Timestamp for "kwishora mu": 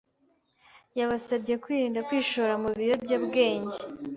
2.07-2.69